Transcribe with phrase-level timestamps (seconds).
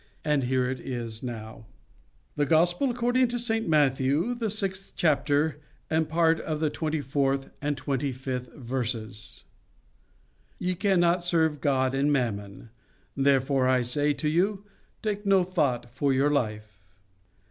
[0.25, 1.67] And here it is now:
[2.35, 7.51] The Gospel according to St Matthew, the sixth chapter, and part of the twenty fourth
[7.61, 9.43] and twenty fifth verses:—
[10.57, 12.71] "'YE CANNOT SERVE GOD AND MAMMON.
[13.15, 14.65] THEREFORE I SAY TO YOU,
[15.03, 16.79] TAKE NO THOUGHT FOR YOUR LIFE.